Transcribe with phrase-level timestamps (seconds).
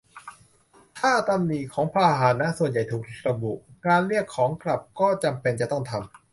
[0.99, 3.53] ถ้าตำหนิของพาหนะส่วนใหญ่ถูกระบุ
[3.85, 6.03] การเรียกของกลับก็จำเป็นจะต้องทำ